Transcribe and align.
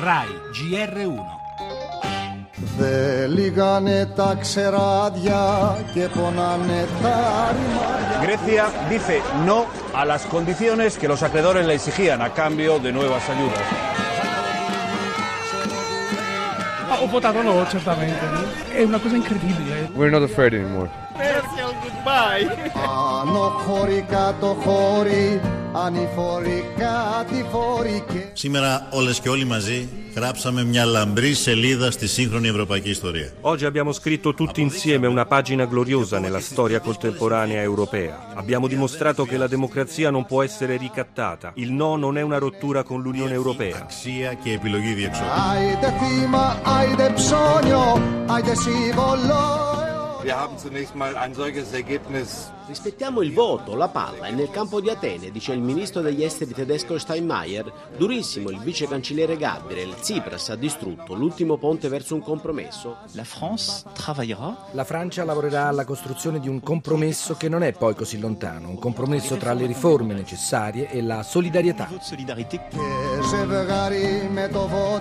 RAI 0.00 0.28
GR1 0.52 1.38
Grecia 8.22 8.66
dice 8.88 9.20
no 9.44 9.66
a 9.94 10.04
las 10.04 10.26
condiciones 10.26 10.96
que 10.98 11.08
los 11.08 11.22
acreedores 11.22 11.66
le 11.66 11.74
exigían 11.74 12.22
a 12.22 12.32
cambio 12.32 12.78
de 12.78 12.92
nuevas 12.92 13.28
ayudas. 13.28 13.60
Ho 17.00 17.06
votato 17.06 17.42
no, 17.42 17.64
certamente. 17.66 18.18
È 18.74 18.82
una 18.82 18.98
cosa 18.98 19.16
incredibile. 19.16 19.82
¿eh? 19.82 19.90
We're 19.94 20.10
not 20.10 20.22
afraid 20.22 20.54
anymore. 20.54 20.90
Persia, 21.16 21.66
goodbye. 21.82 22.46
ανηφορικά 25.77 26.63
κάτι 27.23 27.45
φόροι 27.51 28.03
και 28.11 28.19
Σήμερα 28.33 28.87
όλες 28.91 29.19
και 29.19 29.29
όλοι 29.29 29.45
μαζί 29.45 29.89
γράψαμε 30.15 30.63
μια 30.63 30.85
λαμπρή 30.85 31.33
σελίδα 31.33 31.91
στη 31.91 32.07
σύγχρονη 32.07 32.47
ευρωπαϊκή 32.47 32.89
ιστορία. 32.89 33.29
Oggi 33.41 33.65
abbiamo 33.65 33.91
scritto 33.91 34.33
tutti 34.33 34.61
insieme 34.61 35.07
una 35.07 35.25
pagina 35.25 35.65
gloriosa 35.65 36.19
nella 36.19 36.39
storia 36.39 36.79
contemporanea 36.79 37.61
europea. 37.61 38.33
Abbiamo 38.35 38.67
dimostrato 38.67 39.25
che 39.25 39.37
la 39.37 39.47
democrazia 39.47 40.09
non 40.09 40.25
può 40.25 40.43
essere 40.43 40.77
ricattata. 40.77 41.51
Il 41.55 41.71
no 41.71 41.95
non 41.95 42.17
è 42.17 42.21
una 42.21 42.37
rottura 42.37 42.83
con 42.83 43.01
l'Unione 43.01 43.33
Europea. 43.33 43.77
Αξία 43.81 44.33
και 44.33 44.51
επιλογή 44.51 44.93
διεξόδου. 44.93 45.29
Άιντε 45.51 45.93
θύμα, 45.99 46.61
άιντε 46.63 47.13
ψώνιο, 47.15 48.01
άιντε 48.27 48.55
σύμβολο 48.55 49.66
Rispettiamo 52.66 53.22
il 53.22 53.32
voto, 53.32 53.74
la 53.74 53.88
palla 53.88 54.26
è 54.26 54.30
nel 54.30 54.50
campo 54.50 54.80
di 54.80 54.90
Atene, 54.90 55.30
dice 55.30 55.52
il 55.52 55.60
ministro 55.60 56.02
degli 56.02 56.22
esteri 56.22 56.52
tedesco 56.52 56.98
Steinmeier. 56.98 57.72
Durissimo 57.96 58.50
il 58.50 58.58
vice 58.58 58.86
cancelliere 58.86 59.36
Gabriel. 59.36 59.94
Tsipras 59.94 60.50
ha 60.50 60.56
distrutto 60.56 61.14
l'ultimo 61.14 61.56
ponte 61.56 61.88
verso 61.88 62.14
un 62.14 62.20
compromesso. 62.20 62.98
La 63.12 63.24
France 63.24 63.84
travaillera 63.94 64.66
La 64.72 64.84
Francia 64.84 65.24
lavorerà 65.24 65.68
alla 65.68 65.84
costruzione 65.84 66.40
di 66.40 66.48
un 66.48 66.60
compromesso 66.60 67.36
che 67.36 67.48
non 67.48 67.62
è 67.62 67.72
poi 67.72 67.94
così 67.94 68.18
lontano, 68.18 68.68
un 68.68 68.78
compromesso 68.78 69.36
tra 69.36 69.54
le 69.54 69.66
riforme 69.66 70.12
necessarie 70.12 70.90
e 70.90 71.00
la 71.00 71.22
solidarietà. 71.22 71.88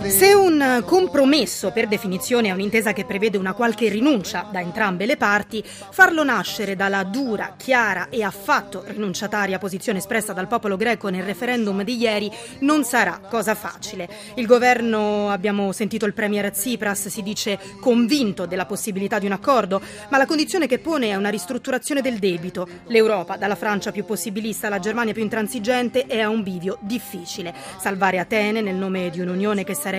Se 0.07 0.33
un 0.33 0.83
compromesso 0.85 1.71
per 1.71 1.87
definizione 1.87 2.47
è 2.47 2.51
un'intesa 2.51 2.93
che 2.93 3.03
prevede 3.03 3.37
una 3.37 3.53
qualche 3.53 3.89
rinuncia 3.89 4.47
da 4.49 4.61
entrambe 4.61 5.05
le 5.05 5.17
parti, 5.17 5.61
farlo 5.63 6.23
nascere 6.23 6.75
dalla 6.75 7.03
dura, 7.03 7.55
chiara 7.57 8.07
e 8.09 8.23
affatto 8.23 8.83
rinunciataria 8.87 9.59
posizione 9.59 9.99
espressa 9.99 10.31
dal 10.33 10.47
popolo 10.47 10.77
greco 10.77 11.09
nel 11.09 11.23
referendum 11.23 11.83
di 11.83 11.97
ieri 11.97 12.31
non 12.59 12.85
sarà 12.85 13.19
cosa 13.29 13.53
facile. 13.53 14.09
Il 14.35 14.47
governo, 14.47 15.29
abbiamo 15.29 15.73
sentito 15.73 16.05
il 16.05 16.13
premier 16.13 16.51
Tsipras, 16.51 17.09
si 17.09 17.21
dice 17.21 17.59
convinto 17.79 18.45
della 18.45 18.65
possibilità 18.65 19.19
di 19.19 19.25
un 19.25 19.33
accordo, 19.33 19.81
ma 20.09 20.17
la 20.17 20.25
condizione 20.25 20.67
che 20.67 20.79
pone 20.79 21.09
è 21.09 21.15
una 21.15 21.29
ristrutturazione 21.29 22.01
del 22.01 22.17
debito. 22.17 22.67
L'Europa, 22.87 23.35
dalla 23.35 23.55
Francia 23.55 23.91
più 23.91 24.05
possibilista 24.05 24.67
alla 24.67 24.79
Germania 24.79 25.13
più 25.13 25.21
intransigente, 25.21 26.05
è 26.05 26.21
a 26.21 26.29
un 26.29 26.43
bivio 26.43 26.77
difficile. 26.79 27.53
Salvare 27.77 28.19
Atene 28.19 28.61
nel 28.61 28.75
nome 28.75 29.09
di 29.09 29.19
un'unione 29.19 29.65
che 29.65 29.75
sarebbe 29.75 29.95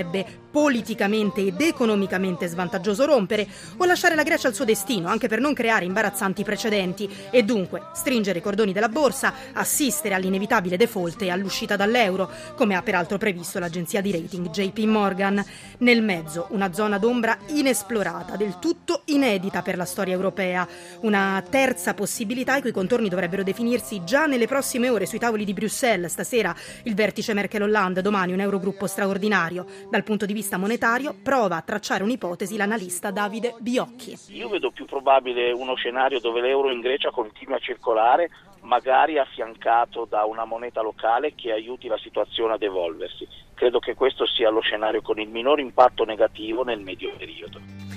politicamente 0.51 1.41
ed 1.43 1.61
economicamente 1.61 2.47
svantaggioso 2.47 3.05
rompere 3.05 3.47
o 3.77 3.85
lasciare 3.85 4.15
la 4.15 4.23
Grecia 4.23 4.49
al 4.49 4.55
suo 4.55 4.65
destino, 4.65 5.09
anche 5.09 5.29
per 5.29 5.41
non 5.41 5.55
creare 5.55 5.85
imbarazzanti 5.85 6.43
precedenti 6.43 7.09
e 7.31 7.43
dunque 7.43 7.83
stringere 7.95 8.39
i 8.39 8.43
cordoni 8.43 8.73
della 8.73 8.89
borsa, 8.89 9.33
assistere 9.53 10.15
all'inevitabile 10.15 10.77
default 10.77 11.23
e 11.23 11.31
all'uscita 11.31 11.77
dall'euro, 11.77 12.31
come 12.57 12.75
ha 12.75 12.83
peraltro 12.83 13.19
previsto 13.19 13.59
l'agenzia 13.59 14.01
di 14.01 14.13
rating 14.13 14.51
JP 14.51 14.79
Morgan. 14.81 15.45
Nel 15.79 16.03
mezzo 16.03 16.47
una 16.51 16.73
zona 16.73 16.99
d'ombra 16.99 17.37
inesplorata, 17.49 18.37
del 18.37 18.59
tutto 18.59 19.03
inedita 19.07 19.63
per 19.63 19.77
la 19.77 19.85
storia 19.85 20.15
europea, 20.15 20.67
una 21.01 21.43
terza 21.49 21.95
possibilità 21.95 22.57
i 22.57 22.61
cui 22.61 22.73
contorni 22.73 23.09
dovrebbero 23.09 23.43
definirsi 23.43 24.03
già 24.05 24.27
nelle 24.27 24.47
prossime 24.47 24.89
ore 24.89 25.07
sui 25.07 25.19
tavoli 25.19 25.45
di 25.45 25.53
Bruxelles, 25.53 26.11
stasera 26.11 26.55
il 26.85 26.95
vertice 26.95 27.35
Merkel-Hollande, 27.35 28.03
domani 28.03 28.33
un 28.33 28.41
Eurogruppo 28.41 28.87
straordinario. 28.87 29.67
Dal 29.91 30.05
punto 30.05 30.27
di 30.27 30.35
vista 30.35 30.59
monetario 30.59 31.15
prova 31.23 31.57
a 31.57 31.63
tracciare 31.63 32.03
un'ipotesi 32.03 32.59
l'analista 32.59 33.11
Davide 33.11 33.55
Biocchi. 33.59 34.19
Io 34.33 34.51
vedo 34.51 34.71
più 34.71 34.85
probabile 34.85 35.51
uno 35.51 35.77
scenario 35.77 36.21
dove 36.21 36.43
l'euro 36.43 36.71
in 36.71 36.81
Grecia 36.81 37.11
continui 37.11 37.55
a 37.55 37.59
circolare, 37.59 38.29
magari 38.61 39.19
affiancato 39.19 40.05
da 40.05 40.27
una 40.27 40.45
moneta 40.45 40.83
locale 40.83 41.35
che 41.35 41.53
aiuti 41.53 41.89
la 41.89 41.97
situazione 41.97 42.53
ad 42.53 42.63
evolversi. 42.63 43.27
Credo 43.55 43.79
che 43.79 43.95
questo 43.95 44.27
sia 44.27 44.51
lo 44.51 44.61
scenario 44.61 45.01
con 45.01 45.19
il 45.19 45.29
minor 45.31 45.59
impatto 45.59 46.05
negativo 46.05 46.65
nel 46.65 46.81
medio 46.81 47.11
periodo. 47.17 47.88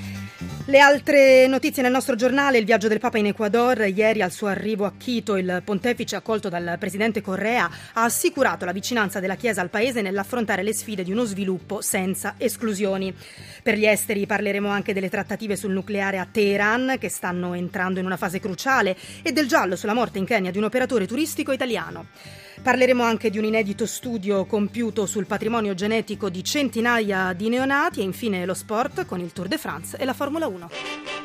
Le 0.65 0.79
altre 0.79 1.47
notizie 1.47 1.81
nel 1.81 1.91
nostro 1.91 2.15
giornale, 2.15 2.59
il 2.59 2.65
viaggio 2.65 2.87
del 2.87 2.99
Papa 2.99 3.17
in 3.17 3.25
Ecuador, 3.25 3.81
ieri 3.87 4.21
al 4.21 4.31
suo 4.31 4.45
arrivo 4.45 4.85
a 4.85 4.93
Quito 4.93 5.35
il 5.35 5.63
pontefice 5.65 6.15
accolto 6.15 6.49
dal 6.49 6.75
presidente 6.79 7.19
Correa 7.19 7.69
ha 7.93 8.03
assicurato 8.03 8.63
la 8.63 8.71
vicinanza 8.71 9.19
della 9.19 9.35
Chiesa 9.35 9.61
al 9.61 9.71
paese 9.71 10.03
nell'affrontare 10.03 10.61
le 10.61 10.73
sfide 10.73 11.03
di 11.03 11.11
uno 11.11 11.23
sviluppo 11.23 11.81
senza 11.81 12.35
esclusioni. 12.37 13.11
Per 13.63 13.75
gli 13.75 13.87
esteri 13.87 14.27
parleremo 14.27 14.69
anche 14.69 14.93
delle 14.93 15.09
trattative 15.09 15.55
sul 15.55 15.71
nucleare 15.71 16.19
a 16.19 16.27
Teheran 16.31 16.97
che 16.99 17.09
stanno 17.09 17.55
entrando 17.55 17.99
in 17.99 18.05
una 18.05 18.17
fase 18.17 18.39
cruciale 18.39 18.95
e 19.23 19.31
del 19.31 19.47
giallo 19.47 19.75
sulla 19.75 19.95
morte 19.95 20.19
in 20.19 20.25
Kenya 20.25 20.51
di 20.51 20.59
un 20.59 20.65
operatore 20.65 21.07
turistico 21.07 21.51
italiano. 21.51 22.05
Parleremo 22.61 23.01
anche 23.01 23.31
di 23.31 23.39
un 23.39 23.45
inedito 23.45 23.87
studio 23.87 24.45
compiuto 24.45 25.07
sul 25.07 25.25
patrimonio 25.25 25.73
genetico 25.73 26.29
di 26.29 26.43
centinaia 26.43 27.33
di 27.33 27.49
neonati 27.49 28.01
e 28.01 28.03
infine 28.03 28.45
lo 28.45 28.53
sport 28.53 29.05
con 29.05 29.19
il 29.19 29.33
Tour 29.33 29.47
de 29.47 29.57
France 29.57 29.97
e 29.97 30.05
la 30.05 30.13
Formula 30.13 30.45
1. 30.45 31.20